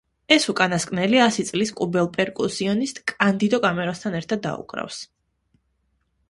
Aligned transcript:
ეს 0.35 0.45
უკანასკნელი 0.51 1.19
ასი 1.25 1.45
წლის 1.49 1.71
კუბელ 1.81 2.09
პერკუსიონისტ, 2.15 3.03
კანდიდო 3.13 3.61
კამეროსთან 3.67 4.19
ერთად 4.21 4.43
დაუკრავს. 4.49 4.99